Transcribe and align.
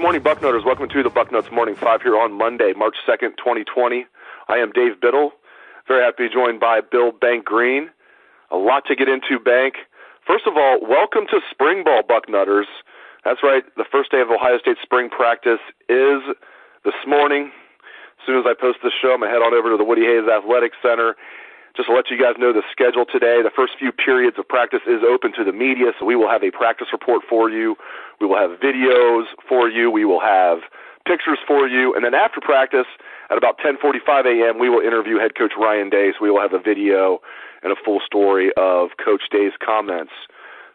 Good 0.00 0.16
morning, 0.16 0.22
Bucknutters. 0.22 0.64
Welcome 0.64 0.88
to 0.88 1.02
the 1.02 1.10
Bucknuts 1.10 1.52
Morning 1.52 1.76
Five 1.76 2.00
here 2.00 2.16
on 2.16 2.32
Monday, 2.32 2.72
March 2.74 2.96
2nd, 3.06 3.36
2020. 3.36 4.06
I 4.48 4.56
am 4.56 4.72
Dave 4.72 4.98
Biddle. 4.98 5.32
Very 5.86 6.02
happy 6.02 6.24
to 6.24 6.28
be 6.30 6.34
joined 6.34 6.58
by 6.58 6.80
Bill 6.80 7.12
Bank 7.12 7.44
Greene. 7.44 7.90
A 8.50 8.56
lot 8.56 8.86
to 8.86 8.96
get 8.96 9.10
into, 9.10 9.38
Bank. 9.38 9.74
First 10.26 10.46
of 10.46 10.56
all, 10.56 10.80
welcome 10.80 11.26
to 11.28 11.40
spring 11.50 11.84
ball, 11.84 12.00
Bucknutters. 12.00 12.64
That's 13.26 13.42
right. 13.42 13.62
The 13.76 13.84
first 13.92 14.10
day 14.10 14.22
of 14.22 14.30
Ohio 14.30 14.56
State 14.56 14.78
spring 14.82 15.10
practice 15.10 15.60
is 15.90 16.24
this 16.82 16.96
morning. 17.06 17.52
As 17.52 18.24
soon 18.24 18.38
as 18.40 18.46
I 18.48 18.54
post 18.58 18.78
this 18.82 18.96
show, 18.96 19.12
I'm 19.12 19.20
going 19.20 19.28
to 19.28 19.36
head 19.36 19.44
on 19.44 19.52
over 19.52 19.68
to 19.68 19.76
the 19.76 19.84
Woody 19.84 20.08
Hayes 20.08 20.24
Athletic 20.24 20.72
Center 20.80 21.14
just 21.80 21.88
to 21.88 21.96
let 21.96 22.12
you 22.12 22.20
guys 22.20 22.36
know 22.36 22.52
the 22.52 22.60
schedule 22.68 23.08
today. 23.08 23.40
The 23.40 23.48
first 23.56 23.72
few 23.80 23.88
periods 23.88 24.36
of 24.36 24.44
practice 24.46 24.84
is 24.84 25.00
open 25.00 25.32
to 25.32 25.44
the 25.44 25.52
media, 25.52 25.96
so 25.96 26.04
we 26.04 26.12
will 26.14 26.28
have 26.28 26.44
a 26.44 26.52
practice 26.52 26.88
report 26.92 27.24
for 27.24 27.48
you. 27.48 27.72
We 28.20 28.26
will 28.28 28.36
have 28.36 28.60
videos 28.60 29.24
for 29.48 29.64
you. 29.64 29.90
We 29.90 30.04
will 30.04 30.20
have 30.20 30.60
pictures 31.08 31.38
for 31.48 31.66
you, 31.66 31.96
and 31.96 32.04
then 32.04 32.12
after 32.12 32.36
practice 32.44 32.84
at 33.32 33.38
about 33.40 33.56
10:45 33.64 34.28
a.m., 34.28 34.60
we 34.60 34.68
will 34.68 34.84
interview 34.84 35.16
head 35.16 35.34
coach 35.34 35.56
Ryan 35.56 35.88
Day. 35.88 36.12
So 36.12 36.18
we 36.20 36.30
will 36.30 36.44
have 36.44 36.52
a 36.52 36.60
video 36.60 37.24
and 37.62 37.72
a 37.72 37.76
full 37.82 38.00
story 38.04 38.52
of 38.60 38.90
Coach 39.02 39.32
Day's 39.32 39.56
comments. 39.64 40.12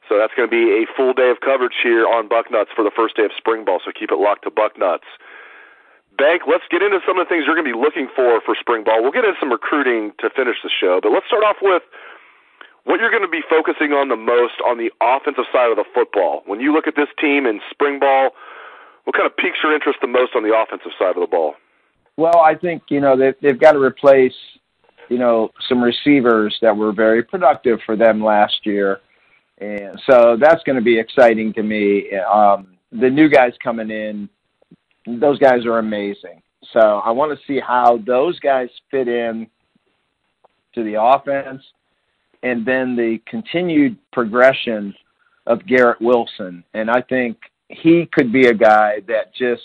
So 0.09 0.17
that's 0.17 0.33
going 0.33 0.49
to 0.49 0.53
be 0.53 0.73
a 0.73 0.89
full 0.97 1.13
day 1.13 1.29
of 1.29 1.37
coverage 1.45 1.77
here 1.81 2.07
on 2.09 2.29
Bucknuts 2.29 2.73
for 2.75 2.81
the 2.81 2.93
first 2.93 3.15
day 3.15 3.25
of 3.25 3.31
spring 3.37 3.65
ball. 3.65 3.79
So 3.85 3.91
keep 3.93 4.09
it 4.09 4.17
locked 4.17 4.43
to 4.45 4.51
Bucknuts. 4.51 5.05
Bank, 6.17 6.43
let's 6.47 6.63
get 6.71 6.81
into 6.81 6.99
some 7.05 7.19
of 7.19 7.27
the 7.27 7.29
things 7.29 7.43
you're 7.45 7.55
going 7.55 7.67
to 7.67 7.73
be 7.73 7.79
looking 7.79 8.07
for 8.15 8.39
for 8.41 8.55
spring 8.55 8.83
ball. 8.83 9.01
We'll 9.01 9.11
get 9.11 9.25
into 9.25 9.39
some 9.39 9.51
recruiting 9.51 10.13
to 10.19 10.29
finish 10.29 10.57
the 10.63 10.69
show, 10.69 10.99
but 11.01 11.11
let's 11.11 11.27
start 11.27 11.43
off 11.43 11.57
with 11.61 11.83
what 12.85 12.99
you're 12.99 13.11
going 13.11 13.25
to 13.25 13.31
be 13.31 13.41
focusing 13.49 13.91
on 13.91 14.09
the 14.09 14.15
most 14.15 14.61
on 14.65 14.77
the 14.77 14.91
offensive 15.01 15.45
side 15.51 15.71
of 15.71 15.77
the 15.77 15.85
football. 15.93 16.43
When 16.45 16.59
you 16.61 16.71
look 16.71 16.87
at 16.87 16.95
this 16.95 17.09
team 17.19 17.45
in 17.45 17.59
spring 17.69 17.99
ball, 17.99 18.31
what 19.03 19.15
kind 19.15 19.25
of 19.25 19.35
piques 19.35 19.57
your 19.63 19.73
interest 19.73 19.99
the 20.01 20.07
most 20.07 20.35
on 20.35 20.43
the 20.43 20.55
offensive 20.55 20.91
side 20.97 21.15
of 21.17 21.21
the 21.21 21.27
ball? 21.27 21.55
Well, 22.17 22.39
I 22.39 22.55
think 22.55 22.83
you 22.89 23.01
know 23.01 23.17
they've, 23.17 23.35
they've 23.41 23.59
got 23.59 23.73
to 23.73 23.79
replace 23.79 24.35
you 25.09 25.17
know 25.17 25.49
some 25.67 25.83
receivers 25.83 26.55
that 26.61 26.75
were 26.75 26.93
very 26.93 27.23
productive 27.23 27.79
for 27.85 27.95
them 27.95 28.23
last 28.23 28.65
year, 28.65 29.01
and 29.57 29.99
so 30.09 30.37
that's 30.39 30.63
going 30.63 30.77
to 30.77 30.85
be 30.85 30.97
exciting 30.97 31.53
to 31.53 31.63
me. 31.63 32.11
Um, 32.21 32.77
the 32.91 33.09
new 33.09 33.27
guys 33.27 33.53
coming 33.61 33.89
in 33.89 34.29
those 35.05 35.39
guys 35.39 35.65
are 35.65 35.79
amazing. 35.79 36.41
So 36.73 36.79
I 36.79 37.11
want 37.11 37.37
to 37.37 37.45
see 37.45 37.59
how 37.59 37.99
those 38.05 38.39
guys 38.39 38.69
fit 38.89 39.07
in 39.07 39.47
to 40.73 40.83
the 40.83 41.01
offense 41.01 41.63
and 42.43 42.65
then 42.65 42.95
the 42.95 43.19
continued 43.27 43.97
progression 44.11 44.93
of 45.47 45.65
Garrett 45.65 46.01
Wilson. 46.01 46.63
And 46.73 46.89
I 46.89 47.01
think 47.01 47.37
he 47.69 48.09
could 48.11 48.31
be 48.31 48.47
a 48.47 48.53
guy 48.53 49.01
that 49.07 49.33
just 49.33 49.61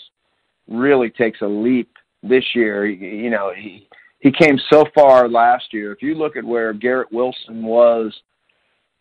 really 0.67 1.09
takes 1.09 1.41
a 1.41 1.47
leap 1.47 1.91
this 2.23 2.43
year. 2.55 2.85
You 2.85 3.29
know, 3.29 3.51
he 3.55 3.87
he 4.19 4.31
came 4.31 4.59
so 4.71 4.85
far 4.93 5.27
last 5.27 5.73
year. 5.73 5.91
If 5.91 6.01
you 6.01 6.15
look 6.15 6.37
at 6.37 6.43
where 6.43 6.73
Garrett 6.73 7.11
Wilson 7.11 7.63
was, 7.63 8.15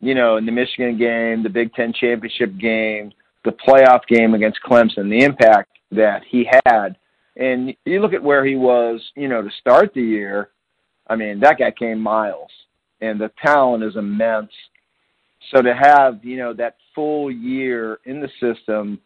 you 0.01 0.15
know, 0.15 0.39
in 0.39 0.47
the 0.47 0.53
Michigan 0.53 0.99
game, 0.99 1.43
the 1.43 1.51
Big 1.51 1.73
Ten 1.75 1.93
championship 1.93 2.57
game, 2.59 3.13
the 3.45 3.53
playoff 3.53 4.01
game 4.09 4.35
against 4.35 4.61
Clemson, 4.67 5.11
the 5.11 5.25
impact 5.25 5.71
that 5.91 6.23
he 6.29 6.49
had. 6.67 6.97
And 7.37 7.75
you 7.85 8.01
look 8.01 8.13
at 8.13 8.23
where 8.23 8.45
he 8.45 8.57
was, 8.57 9.01
you 9.15 9.29
know, 9.29 9.43
to 9.43 9.51
start 9.61 9.93
the 9.95 10.03
year. 10.03 10.51
I 11.09 11.17
mean, 11.17 11.41
that 11.41 11.59
guy 11.59 11.71
came 11.71 12.01
miles, 12.01 12.51
and 13.01 13.21
the 13.21 13.31
talent 13.43 13.83
is 13.83 13.97
immense. 13.97 14.53
So 15.55 15.63
to 15.63 15.75
have, 15.75 16.25
you 16.25 16.37
know, 16.37 16.53
that 16.55 16.77
full 16.95 17.31
year 17.31 17.99
in 18.05 18.21
the 18.21 18.29
system, 18.41 19.01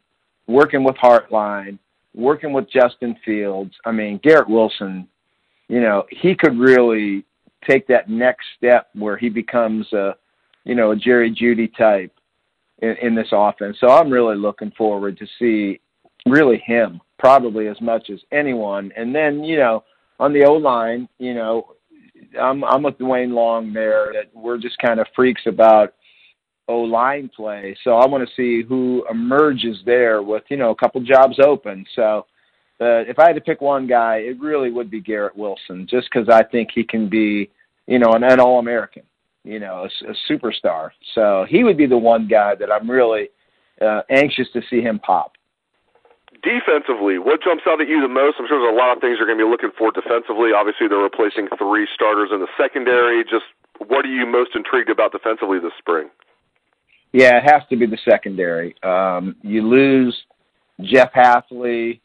working 0.46 0.84
with 0.84 0.96
Hartline, 0.96 1.78
working 2.14 2.52
with 2.52 2.70
Justin 2.70 3.16
Fields. 3.24 3.74
I 3.84 3.92
mean, 3.92 4.20
Garrett 4.22 4.48
Wilson, 4.48 5.08
you 5.68 5.80
know, 5.80 6.04
he 6.10 6.34
could 6.34 6.58
really 6.58 7.24
take 7.68 7.86
that 7.88 8.08
next 8.08 8.46
step 8.56 8.88
where 8.94 9.16
he 9.16 9.28
becomes 9.28 9.90
a, 9.92 10.14
you 10.64 10.74
know, 10.74 10.92
a 10.92 10.96
Jerry 10.96 11.30
Jeudy 11.30 11.74
type 11.76 12.12
in, 12.78 12.96
in 13.02 13.14
this 13.14 13.28
offense. 13.32 13.76
So 13.80 13.88
I'm 13.88 14.10
really 14.10 14.36
looking 14.36 14.70
forward 14.72 15.18
to 15.18 15.26
see 15.38 15.80
really 16.26 16.58
him 16.64 17.00
probably 17.18 17.68
as 17.68 17.80
much 17.80 18.10
as 18.10 18.20
anyone. 18.32 18.92
And 18.96 19.14
then 19.14 19.44
you 19.44 19.56
know 19.56 19.84
on 20.18 20.32
the 20.32 20.44
O 20.44 20.54
line, 20.54 21.08
you 21.18 21.34
know 21.34 21.74
I'm 22.40 22.64
I'm 22.64 22.82
with 22.82 22.98
Duane 22.98 23.32
Long 23.34 23.72
there 23.72 24.12
that 24.12 24.30
we're 24.34 24.58
just 24.58 24.78
kind 24.78 25.00
of 25.00 25.06
freaks 25.14 25.42
about 25.46 25.94
O 26.68 26.80
line 26.80 27.30
play. 27.34 27.76
So 27.84 27.96
I 27.96 28.06
want 28.06 28.26
to 28.26 28.34
see 28.34 28.66
who 28.66 29.04
emerges 29.10 29.78
there 29.84 30.22
with 30.22 30.44
you 30.48 30.56
know 30.56 30.70
a 30.70 30.76
couple 30.76 31.00
jobs 31.02 31.38
open. 31.38 31.84
So. 31.94 32.26
Uh, 32.80 33.06
if 33.06 33.20
I 33.20 33.28
had 33.28 33.36
to 33.36 33.40
pick 33.40 33.60
one 33.60 33.86
guy, 33.86 34.16
it 34.16 34.38
really 34.40 34.72
would 34.72 34.90
be 34.90 35.00
Garrett 35.00 35.36
Wilson, 35.36 35.86
just 35.88 36.08
because 36.12 36.28
I 36.28 36.42
think 36.42 36.70
he 36.74 36.82
can 36.82 37.08
be, 37.08 37.48
you 37.86 38.00
know, 38.00 38.14
an, 38.14 38.24
an 38.24 38.40
All-American, 38.40 39.04
you 39.44 39.60
know, 39.60 39.86
a, 39.86 40.10
a 40.10 40.14
superstar. 40.28 40.90
So 41.14 41.46
he 41.48 41.62
would 41.62 41.76
be 41.76 41.86
the 41.86 41.96
one 41.96 42.26
guy 42.26 42.56
that 42.56 42.72
I'm 42.72 42.90
really 42.90 43.28
uh, 43.80 44.00
anxious 44.10 44.48
to 44.54 44.60
see 44.68 44.80
him 44.80 44.98
pop 44.98 45.34
defensively, 46.44 47.18
what 47.18 47.42
jumps 47.42 47.64
out 47.66 47.80
at 47.80 47.88
you 47.88 48.00
the 48.00 48.08
most? 48.08 48.36
I'm 48.38 48.46
sure 48.46 48.60
there's 48.60 48.72
a 48.72 48.76
lot 48.76 48.94
of 48.94 49.00
things 49.00 49.16
you're 49.18 49.26
going 49.26 49.38
to 49.38 49.44
be 49.44 49.50
looking 49.50 49.72
for 49.76 49.90
defensively. 49.90 50.52
Obviously, 50.52 50.86
they're 50.86 50.98
replacing 50.98 51.48
three 51.58 51.88
starters 51.94 52.30
in 52.32 52.40
the 52.40 52.52
secondary. 52.60 53.24
Just 53.24 53.48
what 53.88 54.04
are 54.04 54.12
you 54.12 54.26
most 54.26 54.50
intrigued 54.54 54.90
about 54.90 55.12
defensively 55.12 55.58
this 55.58 55.72
spring? 55.78 56.10
Yeah, 57.12 57.38
it 57.38 57.44
has 57.44 57.62
to 57.70 57.76
be 57.76 57.86
the 57.86 57.98
secondary. 58.08 58.74
Um, 58.82 59.36
you 59.42 59.62
lose 59.62 60.16
Jeff 60.82 61.12
Hafley. 61.12 62.00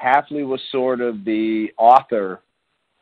Hafley 0.00 0.46
was 0.46 0.60
sort 0.70 1.00
of 1.00 1.24
the 1.24 1.68
author 1.76 2.40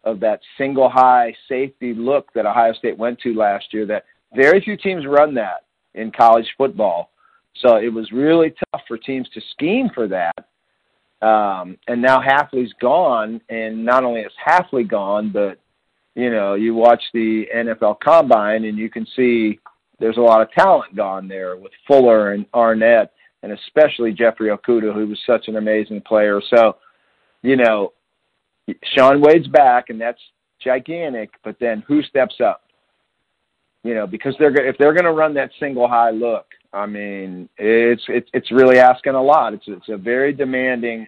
of 0.04 0.21
that 0.21 0.41
single 0.56 0.88
high 0.88 1.34
safety 1.48 1.93
look 1.94 2.33
that 2.34 2.47
Ohio 2.47 2.72
State 2.72 2.97
went 2.97 3.19
to 3.21 3.34
last 3.34 3.66
year. 3.72 3.87
That 3.87 4.04
very 4.34 4.60
few 4.60 4.77
teams 4.77 5.04
run 5.06 5.34
that 5.34 5.65
in 5.94 6.10
college 6.10 6.47
football. 6.56 7.10
So 7.62 7.77
it 7.77 7.93
was 7.93 8.12
really 8.12 8.54
tough 8.72 8.83
for 8.87 8.98
teams 8.98 9.28
to 9.34 9.41
scheme 9.53 9.91
for 9.95 10.07
that. 10.09 10.34
Um, 11.22 11.78
and 11.89 12.03
now 12.03 12.21
Hafley's 12.21 12.72
gone, 12.80 13.41
and 13.48 13.84
not 13.84 14.04
only 14.04 14.21
is 14.21 14.33
Hafley 14.47 14.86
gone, 14.86 15.30
but 15.30 15.59
you 16.15 16.30
know, 16.30 16.54
you 16.54 16.74
watch 16.74 17.03
the 17.13 17.47
NFL 17.54 18.01
Combine, 18.01 18.65
and 18.65 18.78
you 18.78 18.89
can 18.89 19.07
see 19.15 19.59
there's 19.98 20.16
a 20.16 20.21
lot 20.21 20.41
of 20.41 20.51
talent 20.53 20.97
gone 20.97 21.28
there 21.28 21.57
with 21.57 21.72
Fuller 21.86 22.33
and 22.33 22.51
Arnette, 22.53 23.10
and 23.42 23.53
especially 23.53 24.13
Jeffrey 24.13 24.48
Okudah, 24.48 24.95
who 24.95 25.07
was 25.07 25.21
such 25.27 25.48
an 25.48 25.57
amazing 25.57 26.01
player. 26.03 26.41
So, 26.54 26.77
you 27.42 27.57
know, 27.57 27.92
Shaun 28.95 29.21
Wade's 29.21 29.47
back, 29.48 29.91
and 29.91 30.01
that's 30.01 30.21
gigantic. 30.62 31.30
But 31.45 31.57
then 31.60 31.83
who 31.86 32.03
steps 32.03 32.36
up? 32.45 32.62
You 33.84 33.95
know, 33.95 34.07
because 34.07 34.34
they're 34.39 34.54
if 34.66 34.77
they're 34.78 34.95
going 34.95 35.04
to 35.04 35.12
run 35.12 35.34
that 35.34 35.51
single 35.60 35.86
high 35.86 36.10
look, 36.10 36.47
I 36.76 36.84
mean, 36.84 37.48
it's 37.56 38.02
it's 38.08 38.28
it's 38.34 38.52
really 38.52 38.78
asking 38.78 39.14
a 39.14 39.22
lot. 39.22 39.54
It's 39.54 39.64
it's 39.66 39.88
a 39.88 39.96
very 39.96 40.34
demanding. 40.34 41.06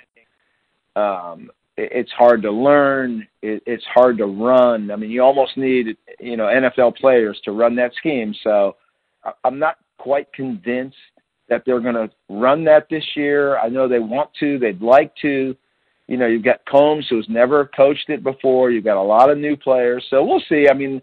Um, 0.97 1.51
it, 1.77 1.91
it's 1.93 2.13
hard 2.13 2.41
to 2.43 2.51
learn. 2.51 3.29
It, 3.43 3.63
it's 3.67 3.85
hard 3.95 4.17
to 4.19 4.27
run. 4.27 4.91
I 4.91 4.97
mean, 4.97 5.11
you 5.11 5.23
almost 5.23 5.59
need 5.59 5.97
you 6.19 6.39
know 6.39 6.45
NFL 6.45 6.97
players 6.97 7.39
to 7.45 7.53
run 7.53 7.77
that 7.77 7.95
scheme. 7.97 8.35
So 8.43 8.77
I'm 9.45 9.59
not 9.59 9.77
quite 9.99 10.33
convinced 10.33 10.97
that 11.51 11.65
they're 11.67 11.81
going 11.81 11.95
to 11.95 12.11
run 12.31 12.65
that 12.65 12.89
this 12.89 13.05
year. 13.15 13.59
I 13.59 13.69
know 13.69 13.89
they 13.89 13.99
want 13.99 14.31
to. 14.41 14.59
They'd 14.59 14.81
like 14.81 15.15
to. 15.23 15.55
You 16.07 16.17
know, 16.17 16.27
you've 16.27 16.45
got 16.45 16.65
Coombs 16.65 17.07
who's 17.11 17.27
never 17.29 17.67
coached 17.67 18.09
it 18.09 18.23
before. 18.23 18.71
You've 18.71 18.85
got 18.85 18.97
a 18.97 19.03
lot 19.03 19.29
of 19.29 19.37
new 19.37 19.55
players, 19.55 20.07
so 20.09 20.25
we'll 20.25 20.43
see. 20.49 20.67
I 20.71 20.73
mean, 20.73 21.03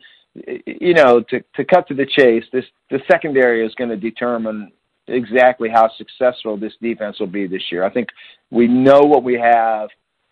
you 0.66 0.94
know, 0.94 1.22
to 1.30 1.44
to 1.56 1.64
cut 1.64 1.88
to 1.88 1.94
the 1.94 2.06
chase, 2.06 2.44
this 2.52 2.66
the 2.90 3.00
secondary 3.10 3.66
is 3.66 3.74
going 3.76 3.90
to 3.90 3.98
determine 3.98 4.72
exactly 5.08 5.70
how 5.70 5.90
successful 5.98 6.58
this 6.58 6.74
defense 6.82 7.20
will 7.20 7.28
be 7.28 7.48
this 7.48 7.72
year. 7.72 7.84
I 7.84 7.92
think 7.92 8.10
we 8.50 8.68
know 8.68 9.02
what 9.02 9.24
we 9.24 9.36
have 9.40 9.90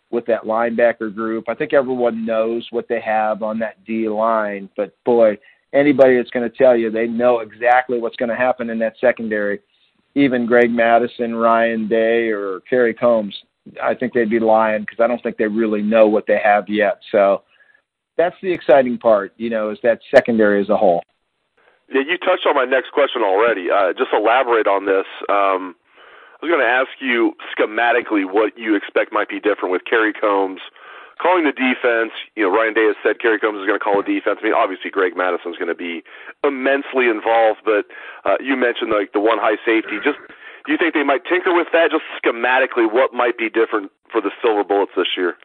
with 0.10 0.26
that 0.28 0.44
linebacker 0.44 1.14
group. 1.14 1.46
I 1.48 1.56
think 1.56 1.74
everyone 1.74 2.26
knows 2.26 2.68
what 2.72 2.88
they 2.88 3.02
have 3.02 3.44
on 3.44 3.60
that 3.60 3.84
D 3.86 4.10
line, 4.10 4.70
but 4.76 4.96
boy, 5.06 5.38
anybody 5.74 6.18
that's 6.18 6.30
going 6.30 6.50
to 6.50 6.56
tell 6.56 6.76
you 6.76 6.92
they 6.92 7.08
know 7.08 7.40
exactly 7.40 8.00
what's 8.00 8.16
going 8.16 8.30
to 8.30 8.36
happen 8.36 8.70
in 8.70 8.80
that 8.80 8.96
secondary, 9.00 9.60
even 10.16 10.46
Greg 10.46 10.70
Mattison, 10.72 11.36
Ryan 11.36 11.88
Day, 11.88 12.30
or 12.30 12.62
Kerry 12.70 12.94
Coombs, 12.94 13.36
I 13.82 13.96
think 13.96 14.14
they'd 14.14 14.30
be 14.30 14.40
lying 14.40 14.82
because 14.82 15.00
I 15.00 15.08
don't 15.08 15.22
think 15.24 15.38
they 15.38 15.48
really 15.48 15.82
know 15.82 16.08
what 16.08 16.26
they 16.28 16.40
have 16.44 16.68
yet. 16.68 17.00
So 17.12 17.44
that's 18.18 18.36
the 18.42 18.52
exciting 18.52 18.98
part, 18.98 19.34
you 19.38 19.50
know, 19.50 19.70
is 19.70 19.80
that 19.84 20.00
secondary 20.14 20.62
as 20.62 20.70
a 20.70 20.78
whole. 20.78 21.04
Yeah, 21.92 22.02
you 22.02 22.18
touched 22.18 22.46
on 22.48 22.56
my 22.56 22.66
next 22.66 22.92
question 22.92 23.22
already. 23.22 23.70
Uh, 23.70 23.94
just 23.94 24.10
elaborate 24.14 24.68
on 24.68 24.86
this. 24.86 25.06
Um, 25.30 25.76
I 26.42 26.46
was 26.46 26.52
going 26.52 26.64
to 26.64 26.68
ask 26.68 26.90
you 27.00 27.34
schematically 27.56 28.26
what 28.26 28.58
you 28.58 28.76
expect 28.76 29.14
might 29.14 29.30
be 29.30 29.40
different 29.40 29.72
with 29.72 29.84
Kerry 29.86 30.14
Coombs 30.14 30.62
calling 31.22 31.46
the 31.46 31.56
defense. 31.56 32.12
You 32.36 32.44
know, 32.44 32.52
Ryan 32.52 32.74
Day 32.74 32.88
has 32.92 33.00
said 33.00 33.20
Kerry 33.20 33.40
Coombs 33.40 33.62
is 33.62 33.68
going 33.68 33.80
to 33.80 33.84
call 33.84 34.02
the 34.02 34.08
defense. 34.08 34.40
I 34.42 34.44
mean, 34.44 34.54
obviously 34.54 34.92
Greg 34.92 35.16
Mattison 35.16 35.56
is 35.56 35.58
going 35.58 35.72
to 35.72 35.78
be 35.78 36.04
immensely 36.44 37.08
involved, 37.08 37.64
but 37.64 37.88
uh, 38.26 38.36
you 38.44 38.56
mentioned 38.60 38.92
like 38.92 39.14
the 39.14 39.24
one 39.24 39.40
high 39.40 39.56
safety. 39.64 40.04
Just 40.04 40.20
do 40.66 40.72
you 40.72 40.78
think 40.78 40.94
they 40.94 41.04
might 41.04 41.24
tinker 41.24 41.54
with 41.54 41.68
that? 41.72 41.92
Just 41.92 42.08
schematically, 42.20 42.92
what 42.92 43.14
might 43.14 43.38
be 43.38 43.50
different 43.50 43.92
for 44.12 44.22
the 44.22 44.32
Silver 44.44 44.64
Bullets 44.64 44.92
this 44.96 45.16
year? 45.16 45.36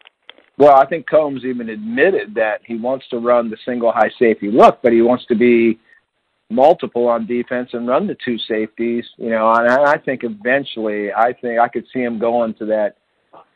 Well, 0.58 0.74
I 0.74 0.86
think 0.86 1.08
Coombs 1.08 1.44
even 1.44 1.68
admitted 1.68 2.34
that 2.34 2.62
he 2.66 2.76
wants 2.76 3.06
to 3.10 3.18
run 3.18 3.48
the 3.48 3.56
single 3.64 3.92
high 3.92 4.10
safety 4.18 4.50
look, 4.50 4.80
but 4.82 4.92
he 4.92 5.02
wants 5.02 5.24
to 5.26 5.36
be 5.36 5.78
multiple 6.50 7.06
on 7.06 7.26
defense 7.26 7.70
and 7.74 7.86
run 7.86 8.08
the 8.08 8.16
two 8.24 8.36
safeties. 8.38 9.04
You 9.18 9.30
know, 9.30 9.52
and 9.52 9.68
I 9.70 9.96
think 9.98 10.24
eventually, 10.24 11.12
I 11.12 11.32
think 11.32 11.60
I 11.60 11.68
could 11.68 11.84
see 11.92 12.00
him 12.00 12.18
going 12.18 12.54
to 12.54 12.66
that, 12.66 12.96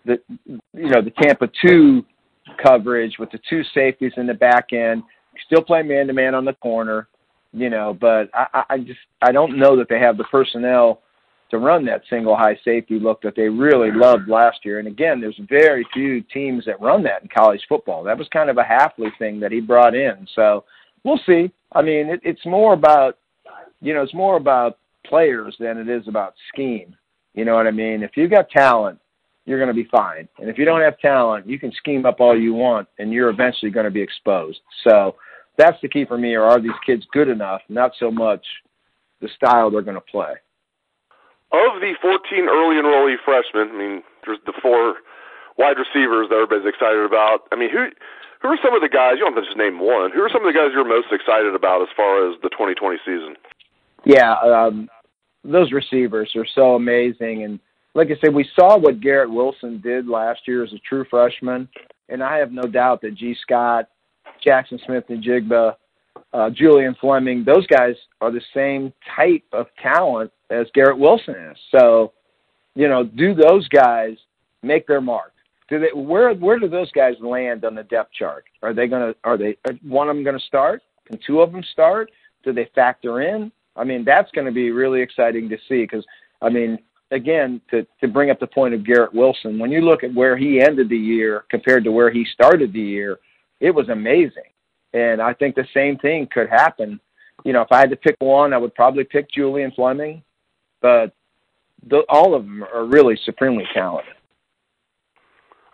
the 0.04 0.20
you 0.46 0.90
know, 0.90 1.02
the 1.02 1.12
Tampa 1.20 1.50
two 1.66 2.04
coverage 2.64 3.18
with 3.18 3.32
the 3.32 3.40
two 3.50 3.62
safeties 3.74 4.12
in 4.16 4.28
the 4.28 4.34
back 4.34 4.72
end, 4.72 5.02
still 5.46 5.62
play 5.62 5.82
man 5.82 6.06
to 6.06 6.12
man 6.12 6.36
on 6.36 6.44
the 6.44 6.54
corner. 6.54 7.08
You 7.52 7.68
know, 7.68 7.98
but 8.00 8.30
I, 8.32 8.64
I 8.70 8.78
just 8.78 9.00
I 9.20 9.32
don't 9.32 9.58
know 9.58 9.76
that 9.76 9.88
they 9.88 9.98
have 9.98 10.16
the 10.16 10.24
personnel 10.24 11.00
to 11.52 11.58
run 11.58 11.84
that 11.84 12.02
single 12.08 12.34
high 12.34 12.58
safety 12.64 12.98
look 12.98 13.20
that 13.20 13.36
they 13.36 13.48
really 13.48 13.90
loved 13.92 14.26
last 14.26 14.64
year. 14.64 14.78
And 14.78 14.88
again, 14.88 15.20
there's 15.20 15.38
very 15.48 15.86
few 15.92 16.22
teams 16.22 16.64
that 16.64 16.80
run 16.80 17.02
that 17.02 17.22
in 17.22 17.28
college 17.28 17.60
football. 17.68 18.02
That 18.02 18.16
was 18.16 18.26
kind 18.32 18.48
of 18.48 18.56
a 18.56 18.62
Hafley 18.62 19.10
thing 19.18 19.38
that 19.40 19.52
he 19.52 19.60
brought 19.60 19.94
in. 19.94 20.26
So 20.34 20.64
we'll 21.04 21.20
see. 21.26 21.52
I 21.72 21.82
mean, 21.82 22.08
it, 22.08 22.20
it's 22.24 22.44
more 22.46 22.72
about, 22.72 23.18
you 23.82 23.92
know, 23.92 24.02
it's 24.02 24.14
more 24.14 24.36
about 24.36 24.78
players 25.04 25.54
than 25.60 25.76
it 25.76 25.90
is 25.90 26.08
about 26.08 26.34
scheme. 26.52 26.96
You 27.34 27.44
know 27.44 27.54
what 27.54 27.66
I 27.66 27.70
mean? 27.70 28.02
If 28.02 28.16
you've 28.16 28.30
got 28.30 28.48
talent, 28.48 28.98
you're 29.44 29.58
going 29.58 29.68
to 29.68 29.82
be 29.82 29.88
fine. 29.90 30.26
And 30.38 30.48
if 30.48 30.56
you 30.56 30.64
don't 30.64 30.80
have 30.80 30.98
talent, 31.00 31.46
you 31.46 31.58
can 31.58 31.72
scheme 31.72 32.06
up 32.06 32.20
all 32.20 32.38
you 32.38 32.54
want, 32.54 32.88
and 32.98 33.12
you're 33.12 33.28
eventually 33.28 33.70
going 33.70 33.84
to 33.84 33.90
be 33.90 34.00
exposed. 34.00 34.60
So 34.84 35.16
that's 35.58 35.76
the 35.82 35.88
key 35.88 36.06
for 36.06 36.16
me. 36.16 36.34
Or 36.34 36.44
are 36.44 36.62
these 36.62 36.70
kids 36.86 37.04
good 37.12 37.28
enough? 37.28 37.60
Not 37.68 37.92
so 37.98 38.10
much 38.10 38.44
the 39.20 39.28
style 39.36 39.70
they're 39.70 39.82
going 39.82 39.96
to 39.96 40.00
play. 40.00 40.34
Of 41.52 41.80
the 41.84 41.92
14 42.00 42.48
early 42.48 42.80
enrollee 42.80 43.20
freshmen, 43.24 43.68
I 43.74 43.76
mean, 43.76 44.02
there's 44.24 44.40
the 44.46 44.56
four 44.62 44.96
wide 45.58 45.76
receivers 45.76 46.28
that 46.30 46.40
everybody's 46.40 46.68
excited 46.68 47.04
about. 47.04 47.44
I 47.52 47.56
mean, 47.56 47.70
who 47.70 47.88
who 48.40 48.48
are 48.48 48.58
some 48.64 48.74
of 48.74 48.80
the 48.80 48.88
guys? 48.88 49.20
You 49.20 49.24
don't 49.24 49.34
have 49.34 49.44
to 49.44 49.48
just 49.48 49.58
name 49.58 49.78
one. 49.78 50.10
Who 50.10 50.20
are 50.22 50.30
some 50.32 50.42
of 50.42 50.52
the 50.52 50.58
guys 50.58 50.70
you're 50.72 50.88
most 50.88 51.12
excited 51.12 51.54
about 51.54 51.82
as 51.82 51.88
far 51.94 52.26
as 52.28 52.40
the 52.42 52.48
2020 52.50 52.98
season? 53.04 53.36
Yeah, 54.04 54.34
um, 54.42 54.88
those 55.44 55.70
receivers 55.72 56.32
are 56.34 56.46
so 56.54 56.74
amazing, 56.74 57.44
and 57.44 57.60
like 57.94 58.08
I 58.08 58.18
said, 58.20 58.34
we 58.34 58.48
saw 58.56 58.78
what 58.78 59.00
Garrett 59.00 59.30
Wilson 59.30 59.80
did 59.80 60.08
last 60.08 60.40
year 60.46 60.64
as 60.64 60.72
a 60.72 60.78
true 60.88 61.04
freshman, 61.08 61.68
and 62.08 62.22
I 62.22 62.38
have 62.38 62.50
no 62.50 62.62
doubt 62.62 63.02
that 63.02 63.14
Gee 63.14 63.36
Scott, 63.42 63.88
Jackson 64.42 64.80
Smith-Njigba, 64.86 65.76
uh, 66.32 66.50
Julian 66.50 66.96
Fleming, 67.00 67.44
those 67.44 67.66
guys 67.66 67.94
are 68.20 68.30
the 68.30 68.42
same 68.54 68.92
type 69.16 69.44
of 69.52 69.66
talent 69.82 70.30
as 70.50 70.66
Garrett 70.74 70.98
Wilson 70.98 71.34
is. 71.34 71.56
So, 71.70 72.12
you 72.74 72.88
know, 72.88 73.04
do 73.04 73.34
those 73.34 73.68
guys 73.68 74.16
make 74.62 74.86
their 74.86 75.00
mark? 75.00 75.32
do 75.72 75.78
they 75.78 75.90
where 75.94 76.34
where 76.34 76.58
do 76.58 76.68
those 76.68 76.92
guys 76.92 77.14
land 77.20 77.64
on 77.64 77.74
the 77.74 77.82
depth 77.84 78.12
chart? 78.12 78.44
Are 78.62 78.74
they 78.74 78.86
to 78.88 79.16
are 79.24 79.38
they 79.38 79.56
are 79.66 79.74
one 79.82 80.10
of 80.10 80.16
them 80.16 80.24
to 80.38 80.44
start? 80.46 80.82
Can 81.06 81.18
two 81.26 81.40
of 81.40 81.50
them 81.50 81.62
start? 81.72 82.10
Do 82.44 82.52
they 82.52 82.68
factor 82.74 83.22
in? 83.22 83.50
I 83.74 83.84
mean, 83.84 84.04
that's 84.04 84.30
going 84.32 84.46
to 84.46 84.52
be 84.52 84.70
really 84.70 85.00
exciting 85.00 85.48
to 85.48 85.56
see 85.68 85.82
because 85.82 86.04
I 86.42 86.50
mean, 86.50 86.78
again, 87.10 87.62
to 87.70 87.86
to 88.02 88.08
bring 88.08 88.30
up 88.30 88.38
the 88.38 88.46
point 88.46 88.74
of 88.74 88.84
Garrett 88.84 89.14
Wilson, 89.14 89.58
when 89.58 89.70
you 89.70 89.80
look 89.80 90.04
at 90.04 90.12
where 90.12 90.36
he 90.36 90.60
ended 90.60 90.90
the 90.90 90.96
year 90.96 91.44
compared 91.48 91.84
to 91.84 91.92
where 91.92 92.10
he 92.10 92.26
started 92.26 92.74
the 92.74 92.80
year, 92.80 93.18
it 93.60 93.70
was 93.70 93.88
amazing. 93.88 94.51
And 94.94 95.22
I 95.22 95.32
think 95.32 95.54
the 95.54 95.66
same 95.72 95.98
thing 95.98 96.28
could 96.32 96.48
happen. 96.48 97.00
You 97.44 97.52
know, 97.52 97.62
if 97.62 97.72
I 97.72 97.78
had 97.78 97.90
to 97.90 97.96
pick 97.96 98.16
one, 98.20 98.52
I 98.52 98.58
would 98.58 98.74
probably 98.74 99.04
pick 99.04 99.30
Julian 99.30 99.72
Fleming, 99.72 100.22
but 100.80 101.14
the, 101.88 102.04
all 102.08 102.34
of 102.34 102.44
them 102.44 102.64
are 102.72 102.84
really 102.84 103.18
supremely 103.24 103.64
talented. 103.74 104.14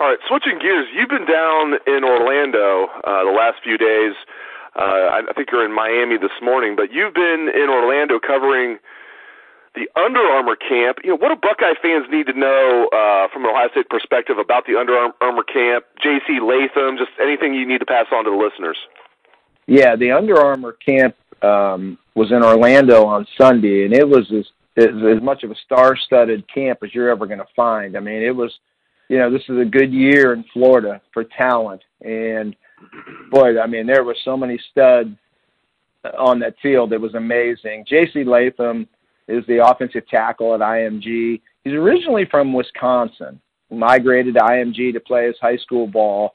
All 0.01 0.09
right, 0.09 0.19
switching 0.29 0.61
gears, 0.61 0.87
you've 0.95 1.09
been 1.09 1.27
down 1.27 1.75
in 1.87 2.05
Orlando 2.05 2.87
uh, 3.03 3.25
the 3.25 3.35
last 3.37 3.59
few 3.65 3.77
days. 3.77 4.15
Uh, 4.77 5.27
I 5.27 5.33
think 5.35 5.49
you're 5.51 5.65
in 5.65 5.75
Miami 5.75 6.17
this 6.17 6.39
morning, 6.41 6.77
but 6.77 6.93
you've 6.93 7.15
been 7.15 7.51
in 7.53 7.69
Orlando 7.69 8.21
covering 8.21 8.79
the 9.75 9.91
Under 9.99 10.21
Armour 10.21 10.55
camp. 10.55 10.99
You 11.03 11.11
know, 11.11 11.17
what 11.17 11.29
do 11.29 11.37
Buckeye 11.37 11.75
fans 11.83 12.07
need 12.11 12.27
to 12.27 12.33
know 12.33 12.89
uh, 12.95 13.27
from 13.33 13.45
an 13.45 13.51
Ohio 13.51 13.69
State 13.71 13.91
perspective 13.91 14.39
about 14.39 14.67
the 14.67 14.79
Under 14.79 15.11
Armour 15.21 15.43
camp? 15.43 15.85
J.C. 16.01 16.39
Latham, 16.39 16.97
just 16.97 17.11
anything 17.21 17.55
you 17.55 17.67
need 17.67 17.79
to 17.79 17.87
pass 17.87 18.07
on 18.13 18.25
to 18.25 18.31
the 18.31 18.37
listeners. 18.37 18.79
Yeah, 19.69 19.95
the 19.95 20.11
Under 20.11 20.41
Armour 20.41 20.73
camp 20.73 21.15
um, 21.45 21.97
was 22.17 22.33
in 22.33 22.43
Orlando 22.43 23.05
on 23.05 23.25
Sunday, 23.41 23.85
and 23.85 23.95
it 23.95 24.09
was 24.09 24.27
as, 24.33 24.47
as, 24.77 25.23
much 25.23 25.45
of 25.45 25.53
a 25.53 25.57
star-studded 25.65 26.53
camp 26.53 26.81
as 26.83 26.93
you're 26.93 27.11
ever 27.11 27.27
going 27.27 27.39
to 27.39 27.47
find. 27.55 27.97
I 27.97 28.01
mean, 28.01 28.23
it 28.23 28.35
was– 28.35 28.53
you 29.09 29.19
know, 29.19 29.31
this 29.31 29.43
is 29.49 29.59
a 29.59 29.65
good 29.65 29.93
year 29.93 30.35
in 30.35 30.45
Florida 30.53 31.01
for 31.13 31.25
talent. 31.25 31.83
And 32.03 32.55
boy, 33.31 33.59
I 33.61 33.67
mean, 33.67 33.87
there 33.87 34.05
were 34.05 34.17
so 34.25 34.37
many 34.37 34.61
studs 34.71 35.11
on 36.19 36.39
that 36.41 36.55
field. 36.63 36.93
It 36.93 37.01
was 37.01 37.15
amazing. 37.15 37.87
J.C. 37.89 38.25
Latham 38.25 38.87
is 39.27 39.45
the 39.47 39.67
offensive 39.67 40.07
tackle 40.09 40.55
at 40.55 40.61
IMG. 40.61 41.41
He's 41.65 41.73
originally 41.73 42.27
from 42.31 42.53
Wisconsin, 42.53 43.41
migrated 43.71 44.35
to 44.35 44.41
IMG 44.41 44.93
to 44.93 45.01
play 45.01 45.27
his 45.27 45.37
high 45.41 45.57
school 45.57 45.87
ball. 45.87 46.35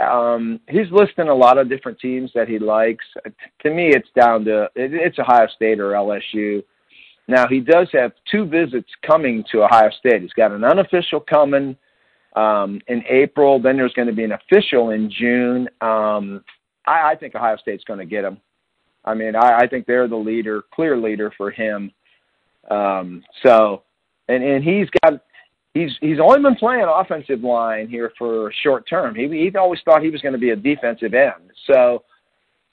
Um, 0.00 0.60
he's 0.68 0.90
listing 0.90 1.28
a 1.28 1.34
lot 1.34 1.58
of 1.58 1.68
different 1.68 1.98
teams 1.98 2.30
that 2.34 2.48
he 2.48 2.58
likes. 2.58 3.04
To 3.62 3.70
me, 3.70 3.88
it's 3.88 4.08
down 4.14 4.44
to 4.44 4.64
it, 4.74 4.92
it's 4.92 5.18
Ohio 5.18 5.46
State 5.54 5.80
or 5.80 5.92
LSU. 5.92 6.62
Now 7.28 7.48
he 7.48 7.60
does 7.60 7.88
have 7.92 8.12
two 8.30 8.44
visits 8.44 8.88
coming 9.06 9.44
to 9.50 9.64
Ohio 9.64 9.90
State. 9.98 10.22
He's 10.22 10.32
got 10.32 10.52
an 10.52 10.64
unofficial 10.64 11.20
coming 11.20 11.76
um, 12.36 12.80
in 12.88 13.02
April. 13.08 13.60
Then 13.60 13.76
there's 13.76 13.94
going 13.94 14.08
to 14.08 14.14
be 14.14 14.24
an 14.24 14.32
official 14.32 14.90
in 14.90 15.10
June. 15.10 15.68
Um, 15.80 16.44
I, 16.86 17.12
I 17.12 17.16
think 17.18 17.34
Ohio 17.34 17.56
State's 17.56 17.84
going 17.84 17.98
to 17.98 18.06
get 18.06 18.24
him. 18.24 18.38
I 19.04 19.14
mean, 19.14 19.34
I, 19.34 19.60
I 19.60 19.66
think 19.66 19.86
they're 19.86 20.08
the 20.08 20.16
leader, 20.16 20.62
clear 20.72 20.96
leader 20.96 21.32
for 21.36 21.50
him. 21.50 21.90
Um, 22.70 23.22
so, 23.44 23.82
and 24.28 24.42
and 24.42 24.62
he's 24.62 24.88
got 25.02 25.22
he's 25.76 25.92
he's 26.00 26.18
only 26.20 26.40
been 26.40 26.56
playing 26.56 26.86
offensive 26.88 27.42
line 27.42 27.88
here 27.88 28.12
for 28.18 28.52
short 28.62 28.88
term. 28.88 29.14
He 29.14 29.28
he 29.28 29.56
always 29.56 29.80
thought 29.84 30.02
he 30.02 30.10
was 30.10 30.22
going 30.22 30.32
to 30.32 30.38
be 30.38 30.50
a 30.50 30.56
defensive 30.56 31.14
end. 31.14 31.50
So 31.70 32.04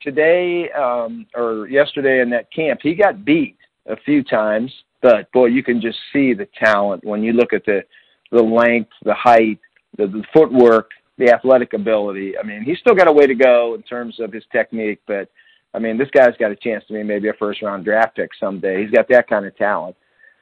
today 0.01 0.69
um, 0.71 1.25
or 1.35 1.67
yesterday 1.67 2.21
in 2.21 2.29
that 2.31 2.51
camp, 2.51 2.79
he 2.81 2.95
got 2.95 3.25
beat 3.25 3.57
a 3.87 3.95
few 3.97 4.23
times, 4.23 4.71
but 5.01 5.31
boy, 5.31 5.47
you 5.47 5.63
can 5.63 5.81
just 5.81 5.97
see 6.11 6.33
the 6.33 6.47
talent 6.57 7.03
when 7.03 7.23
you 7.23 7.33
look 7.33 7.53
at 7.53 7.65
the 7.65 7.83
the 8.31 8.41
length, 8.41 8.91
the 9.03 9.13
height, 9.13 9.59
the, 9.97 10.07
the 10.07 10.23
footwork, 10.33 10.89
the 11.19 11.31
athletic 11.31 11.73
ability. 11.73 12.33
I 12.37 12.43
mean, 12.43 12.63
he's 12.63 12.79
still 12.79 12.95
got 12.95 13.07
a 13.07 13.11
way 13.11 13.27
to 13.27 13.35
go 13.35 13.75
in 13.75 13.83
terms 13.83 14.19
of 14.19 14.33
his 14.33 14.43
technique, 14.51 14.99
but 15.05 15.29
I 15.75 15.79
mean, 15.79 15.97
this 15.97 16.09
guy's 16.11 16.37
got 16.39 16.51
a 16.51 16.55
chance 16.55 16.83
to 16.87 16.93
be 16.93 17.03
maybe 17.03 17.29
a 17.29 17.33
first 17.33 17.61
round 17.61 17.85
draft 17.85 18.15
pick 18.15 18.31
someday. 18.39 18.81
He's 18.81 18.91
got 18.91 19.07
that 19.09 19.27
kind 19.27 19.45
of 19.45 19.55
talent. 19.57 19.95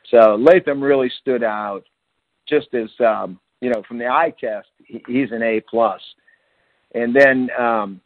So 0.10 0.36
Latham 0.36 0.82
really 0.82 1.12
stood 1.22 1.44
out 1.44 1.84
just 2.52 2.74
as 2.74 2.90
um, 3.00 3.40
you 3.62 3.70
know, 3.70 3.82
from 3.88 3.98
the 3.98 4.08
eye 4.08 4.34
test, 4.40 4.68
he, 4.86 5.04
he's 5.08 5.32
an 5.32 5.42
A 5.42 5.62
plus. 5.62 6.02
And 6.94 7.16
then 7.16 7.50
um, 7.58 8.02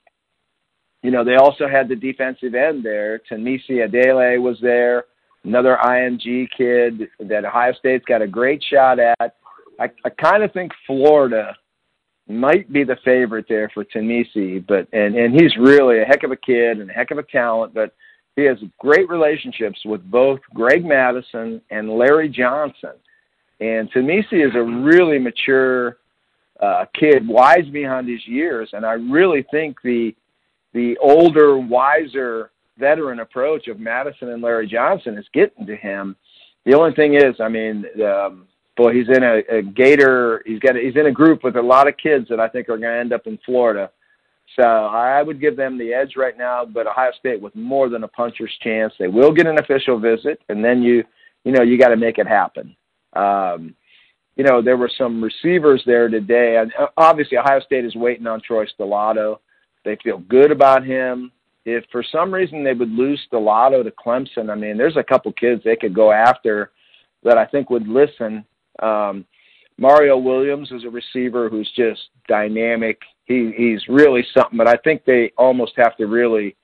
you 1.03 1.11
know, 1.11 1.23
they 1.23 1.35
also 1.35 1.67
had 1.67 1.87
the 1.87 1.95
defensive 1.95 2.55
end 2.55 2.83
there. 2.83 3.21
Tunmise 3.29 3.69
Adeleye 3.69 4.41
was 4.41 4.57
there 4.61 5.05
another 5.43 5.77
IMG 5.83 6.47
kid 6.57 7.07
that 7.19 7.45
Ohio 7.45 7.73
State's 7.73 8.05
got 8.05 8.21
a 8.21 8.27
great 8.27 8.63
shot 8.71 8.99
at. 8.99 9.35
I, 9.79 9.89
I 10.03 10.09
kind 10.09 10.43
of 10.43 10.51
think 10.53 10.71
Florida 10.87 11.55
might 12.27 12.71
be 12.73 12.83
the 12.83 12.97
favorite 13.05 13.45
there 13.47 13.69
for 13.73 13.85
Tunmise, 13.85 14.65
but 14.67 14.87
and 14.93 15.15
and 15.15 15.33
he's 15.33 15.55
really 15.57 16.01
a 16.01 16.05
heck 16.05 16.23
of 16.23 16.31
a 16.31 16.35
kid 16.35 16.79
and 16.79 16.89
a 16.89 16.93
heck 16.93 17.11
of 17.11 17.19
a 17.19 17.23
talent, 17.23 17.73
but 17.73 17.93
he 18.35 18.43
has 18.43 18.57
great 18.79 19.07
relationships 19.09 19.79
with 19.85 20.03
both 20.09 20.39
Greg 20.53 20.83
Mattison 20.83 21.61
and 21.69 21.89
Larry 21.89 22.29
Johnson. 22.29 22.93
And 23.59 23.91
Tunmise 23.91 24.33
is 24.33 24.55
a 24.55 24.62
really 24.62 25.17
mature 25.17 25.97
uh, 26.62 26.85
kid, 26.93 27.27
wise 27.27 27.67
behind 27.71 28.07
his 28.09 28.25
years, 28.27 28.69
and 28.74 28.85
I 28.85 28.93
really 28.93 29.45
think 29.51 29.77
the 29.83 30.15
the 30.74 30.97
older, 30.97 31.57
wiser 31.57 32.51
veteran 32.77 33.21
approach 33.21 33.69
of 33.69 33.79
Mattison 33.79 34.29
and 34.29 34.43
Larry 34.43 34.67
Johnson 34.67 35.17
is 35.17 35.25
getting 35.33 35.65
to 35.65 35.75
him. 35.75 36.17
The 36.65 36.77
only 36.77 36.93
thing 36.93 37.15
is, 37.15 37.35
I 37.39 37.47
mean, 37.47 37.85
um, 38.03 38.45
boy, 38.75 38.93
he's 38.93 39.07
in 39.07 39.24
a, 39.24 39.41
a 39.50 39.62
Gator. 39.62 40.43
He's 40.45 40.59
got. 40.59 40.75
A, 40.75 40.79
he's 40.79 40.95
in 40.95 41.05
a 41.05 41.12
group 41.12 41.43
with 41.43 41.55
a 41.55 41.62
lot 41.62 41.88
of 41.88 41.95
kids 41.97 42.27
that 42.29 42.39
I 42.39 42.50
think 42.50 42.67
are 42.67 42.77
going 42.77 42.93
to 42.93 43.00
end 43.00 43.13
up 43.13 43.27
in 43.27 43.39
Florida. 43.45 43.89
So 44.59 44.63
I 44.63 45.21
would 45.24 45.41
give 45.41 45.57
them 45.57 45.77
the 45.77 45.93
edge 45.93 46.13
right 46.15 46.38
now, 46.38 46.65
but 46.65 46.88
Ohio 46.88 47.12
State 47.19 47.41
with 47.41 47.55
more 47.55 47.89
than 47.89 48.03
a 48.03 48.07
puncher's 48.07 48.51
chance. 48.62 48.93
They 49.00 49.07
will 49.07 49.31
get 49.31 49.47
an 49.47 49.57
official 49.57 50.00
visit, 50.00 50.39
and 50.50 50.63
then 50.63 50.83
you, 50.83 51.03
you 51.43 51.51
know, 51.51 51.63
you 51.63 51.79
got 51.79 51.89
to 51.89 51.97
make 51.97 52.19
it 52.19 52.27
happen. 52.27 52.75
Um, 53.15 53.75
you 54.36 54.43
know, 54.43 54.62
there 54.62 54.77
were 54.77 54.91
some 54.98 55.24
receivers 55.24 55.81
there 55.86 56.10
today, 56.10 56.57
and 56.57 56.72
uh, 56.79 56.88
obviously 56.98 57.38
Ohio 57.38 57.62
State 57.62 57.86
is 57.86 57.95
waiting 57.95 58.27
on 58.27 58.41
Troy 58.41 58.65
Stellato. 58.65 59.39
They 59.86 59.98
feel 60.03 60.17
good 60.17 60.51
about 60.51 60.86
him. 60.86 61.31
If 61.63 61.86
for 61.91 62.03
some 62.03 62.34
reason 62.34 62.63
they 62.63 62.74
would 62.74 62.91
lose 62.91 63.22
Stellato 63.31 63.84
to 63.84 63.91
Clemson, 63.91 64.51
I 64.51 64.55
mean, 64.55 64.77
there's 64.77 64.98
a 64.98 65.03
couple 65.03 65.31
kids 65.34 65.62
they 65.63 65.75
could 65.75 65.93
go 65.93 66.12
after 66.12 66.72
that 67.24 67.38
I 67.38 67.45
think 67.45 67.69
would 67.69 67.88
listen. 67.88 68.45
Um, 68.81 69.25
Mario 69.77 70.17
Williams 70.17 70.72
is 70.72 70.84
a 70.84 70.89
receiver 70.89 71.50
who's 71.50 71.72
just 71.75 72.01
dynamic. 72.27 73.00
He 73.25 73.51
he's 73.57 73.81
really 73.88 74.25
something, 74.34 74.57
but 74.57 74.67
I 74.67 74.75
think 74.84 75.03
they 75.03 75.31
almost 75.38 75.74
have 75.77 75.98
to 75.98 76.05
really 76.05 76.55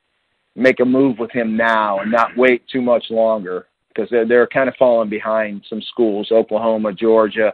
make 0.56 0.80
a 0.82 0.86
move 0.86 1.18
with 1.18 1.32
him 1.32 1.58
now 1.58 2.00
and 2.00 2.12
not 2.12 2.38
wait 2.38 2.68
too 2.68 2.82
much 2.82 3.06
longer 3.10 3.68
because 3.94 4.10
they're 4.10 4.28
they're 4.28 4.48
kind 4.48 4.70
of 4.70 4.76
falling 4.78 5.10
behind 5.10 5.66
some 5.70 5.82
schools, 5.82 6.32
Oklahoma, 6.32 6.94
Georgia. 6.94 7.54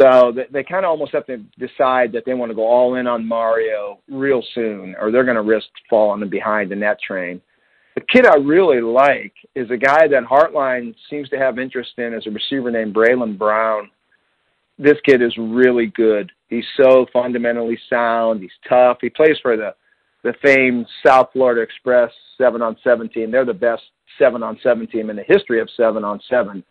So 0.00 0.32
they, 0.34 0.46
they 0.52 0.64
kind 0.64 0.84
of 0.84 0.90
almost 0.90 1.12
have 1.12 1.26
to 1.26 1.38
decide 1.58 2.12
that 2.12 2.24
they 2.26 2.34
want 2.34 2.50
to 2.50 2.56
go 2.56 2.66
all 2.66 2.96
in 2.96 3.06
on 3.06 3.26
Mario 3.26 4.00
real 4.08 4.42
soon, 4.54 4.94
or 5.00 5.10
they're 5.10 5.24
going 5.24 5.36
to 5.36 5.42
risk 5.42 5.68
falling 5.88 6.28
behind 6.28 6.72
in 6.72 6.80
that 6.80 7.00
train. 7.00 7.40
The 7.94 8.02
kid 8.02 8.26
I 8.26 8.36
really 8.36 8.80
like 8.80 9.32
is 9.54 9.70
a 9.70 9.76
guy 9.76 10.06
that 10.08 10.24
Hartline 10.24 10.94
seems 11.08 11.28
to 11.30 11.38
have 11.38 11.58
interest 11.58 11.92
in, 11.96 12.12
as 12.12 12.26
a 12.26 12.30
receiver 12.30 12.70
named 12.70 12.94
Braylon 12.94 13.38
Brown 13.38 13.90
this 14.78 14.98
kid 15.04 15.22
is 15.22 15.34
really 15.38 15.86
good. 15.86 16.30
He's 16.48 16.64
so 16.76 17.06
fundamentally 17.12 17.78
sound. 17.88 18.40
He's 18.40 18.50
tough. 18.68 18.98
He 19.00 19.10
plays 19.10 19.36
for 19.42 19.56
the 19.56 19.74
the 20.22 20.34
famed 20.42 20.86
South 21.06 21.28
Florida 21.32 21.60
Express 21.60 22.10
seven 22.36 22.62
on 22.62 22.76
seventeen. 22.82 23.30
They're 23.30 23.44
the 23.44 23.54
best 23.54 23.82
seven 24.18 24.42
on 24.42 24.58
seven 24.62 24.86
team 24.86 25.10
in 25.10 25.16
the 25.16 25.22
history 25.22 25.60
of 25.60 25.68
seven 25.76 26.04
on 26.04 26.20
seven. 26.28 26.62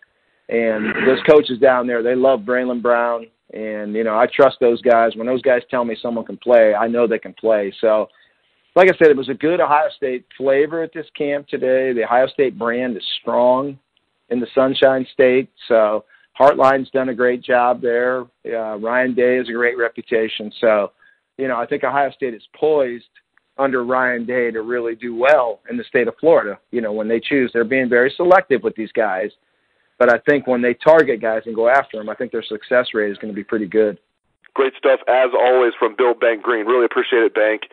And 0.50 0.86
those 1.08 1.22
coaches 1.30 1.60
down 1.60 1.88
there, 1.88 2.04
they 2.04 2.16
love 2.16 2.42
Braylon 2.42 2.82
Brown. 2.82 3.28
And, 3.54 3.94
you 3.94 4.04
know, 4.04 4.18
I 4.18 4.28
trust 4.28 4.58
those 4.60 4.82
guys. 4.82 5.12
When 5.16 5.28
those 5.28 5.42
guys 5.42 5.62
tell 5.70 5.86
me 5.86 5.98
someone 6.02 6.26
can 6.26 6.38
play, 6.38 6.74
I 6.74 6.88
know 6.88 7.08
they 7.08 7.20
can 7.20 7.34
play. 7.34 7.74
So, 7.80 8.08
like 8.76 8.90
I 8.90 8.98
said, 8.98 9.10
it 9.10 9.18
was 9.18 9.30
a 9.30 9.34
good 9.34 9.62
Ohio 9.62 9.90
State 9.96 10.26
flavor 10.38 10.84
at 10.84 10.94
this 10.94 11.06
camp 11.18 11.48
today. 11.48 11.94
The 11.94 12.04
Ohio 12.04 12.28
State 12.28 12.60
brand 12.60 12.98
is 12.98 13.04
strong 13.22 13.80
in 14.30 14.40
the 14.40 14.48
Sunshine 14.54 15.06
State. 15.14 15.50
So, 15.68 16.06
Hartline's 16.40 16.90
done 16.92 17.10
a 17.10 17.16
great 17.16 17.42
job 17.42 17.82
there. 17.82 18.26
Uh, 18.46 18.78
Ryan 18.78 19.16
Day 19.16 19.38
has 19.38 19.48
a 19.48 19.54
great 19.54 19.78
reputation. 19.78 20.52
So, 20.60 20.92
you 21.38 21.48
know, 21.48 21.58
I 21.58 21.66
think 21.66 21.84
Ohio 21.84 22.12
State 22.12 22.34
is 22.34 22.44
poised 22.56 23.06
under 23.58 23.84
Ryan 23.84 24.26
Day 24.26 24.52
to 24.52 24.62
really 24.62 24.96
do 24.96 25.16
well 25.16 25.60
in 25.70 25.78
the 25.78 25.84
state 25.84 26.08
of 26.08 26.16
Florida. 26.20 26.60
You 26.72 26.82
know, 26.82 26.92
when 26.92 27.08
they 27.08 27.20
choose, 27.20 27.52
they're 27.54 27.64
being 27.64 27.90
very 27.90 28.14
selective 28.16 28.64
with 28.64 28.76
these 28.76 28.92
guys. 28.92 29.32
But 29.98 30.14
I 30.14 30.20
think 30.20 30.46
when 30.46 30.62
they 30.62 30.74
target 30.74 31.22
guys 31.22 31.44
and 31.46 31.56
go 31.56 31.70
after 31.70 31.98
them, 31.98 32.10
I 32.10 32.16
think 32.16 32.32
their 32.32 32.44
success 32.44 32.88
rate 32.94 33.12
is 33.12 33.18
going 33.18 33.34
to 33.34 33.36
be 33.36 33.44
pretty 33.44 33.68
good. 33.68 33.98
Great 34.54 34.74
stuff, 34.78 35.00
as 35.08 35.30
always, 35.34 35.74
from 35.80 35.96
Bill 35.98 36.14
Bank 36.14 36.44
Greene. 36.44 36.66
Really 36.66 36.86
appreciate 36.86 37.24
it, 37.24 37.34
Bank. 37.34 37.64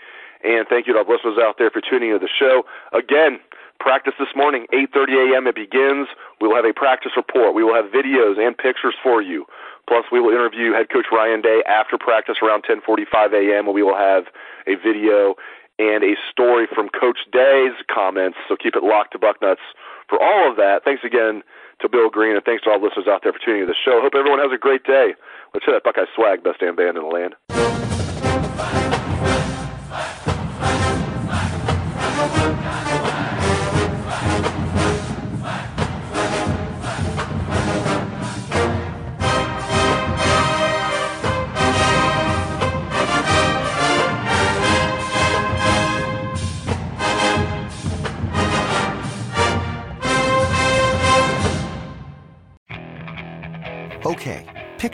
And 0.44 0.66
thank 0.68 0.86
you 0.86 0.92
to 0.92 1.00
our 1.00 1.04
listeners 1.04 1.38
out 1.40 1.56
there 1.58 1.70
for 1.70 1.80
tuning 1.80 2.10
into 2.10 2.18
the 2.18 2.28
show. 2.38 2.62
Again, 2.92 3.38
Practice 3.82 4.14
this 4.16 4.30
morning, 4.36 4.66
8:30 4.72 5.34
a.m. 5.34 5.48
It 5.48 5.56
begins. 5.56 6.06
We 6.40 6.46
will 6.46 6.54
have 6.54 6.64
a 6.64 6.72
practice 6.72 7.10
report. 7.16 7.52
We 7.52 7.64
will 7.64 7.74
have 7.74 7.86
videos 7.86 8.38
and 8.38 8.56
pictures 8.56 8.94
for 9.02 9.20
you. 9.20 9.44
Plus, 9.88 10.04
we 10.12 10.20
will 10.20 10.30
interview 10.30 10.72
head 10.72 10.86
coach 10.88 11.06
Ryan 11.10 11.40
Day 11.40 11.64
after 11.66 11.98
practice 11.98 12.36
around 12.40 12.62
10:45 12.62 13.34
a.m. 13.34 13.66
Where 13.66 13.74
we 13.74 13.82
will 13.82 13.98
have 13.98 14.30
a 14.68 14.76
video 14.76 15.34
and 15.78 16.04
a 16.04 16.14
story 16.30 16.66
from 16.72 16.88
Coach 16.88 17.18
Day's 17.32 17.74
comments. 17.92 18.38
So 18.48 18.56
keep 18.56 18.76
it 18.76 18.82
locked 18.82 19.12
to 19.12 19.18
Bucknuts 19.18 19.64
for 20.08 20.22
all 20.22 20.50
of 20.50 20.56
that. 20.56 20.84
Thanks 20.84 21.02
again 21.04 21.42
to 21.80 21.88
Bill 21.88 22.10
Greene, 22.10 22.36
and 22.36 22.44
thanks 22.44 22.62
to 22.64 22.70
all 22.70 22.78
the 22.78 22.86
listeners 22.86 23.08
out 23.08 23.22
there 23.22 23.32
for 23.32 23.40
tuning 23.44 23.62
in 23.62 23.68
the 23.68 23.74
show. 23.74 24.00
Hope 24.00 24.14
everyone 24.14 24.38
has 24.38 24.52
a 24.54 24.58
great 24.58 24.84
day. 24.84 25.14
Let's 25.54 25.66
hit 25.66 25.72
that 25.72 25.84
Buckeye 25.84 26.06
swag, 26.14 26.44
best 26.44 26.60
damn 26.60 26.76
band 26.76 26.96
in 26.96 27.02
the 27.02 27.08
land. 27.08 27.34